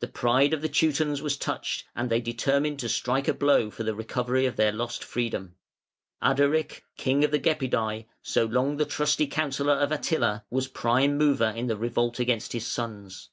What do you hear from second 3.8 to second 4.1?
the